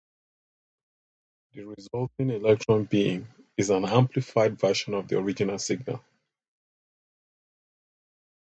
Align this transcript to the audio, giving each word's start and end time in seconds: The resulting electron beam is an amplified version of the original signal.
The 1.53 1.63
resulting 1.63 2.31
electron 2.31 2.85
beam 2.85 3.27
is 3.55 3.69
an 3.69 3.85
amplified 3.85 4.59
version 4.59 4.95
of 4.95 5.07
the 5.07 5.19
original 5.19 5.59
signal. 5.59 6.03